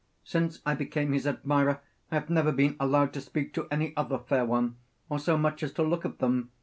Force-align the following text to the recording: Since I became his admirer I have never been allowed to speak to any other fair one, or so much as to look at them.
Since 0.23 0.63
I 0.65 0.73
became 0.73 1.13
his 1.13 1.27
admirer 1.27 1.79
I 2.11 2.15
have 2.15 2.27
never 2.31 2.51
been 2.51 2.75
allowed 2.79 3.13
to 3.13 3.21
speak 3.21 3.53
to 3.53 3.67
any 3.69 3.95
other 3.95 4.17
fair 4.17 4.45
one, 4.47 4.77
or 5.09 5.19
so 5.19 5.37
much 5.37 5.61
as 5.61 5.73
to 5.73 5.83
look 5.83 6.05
at 6.05 6.17
them. 6.17 6.49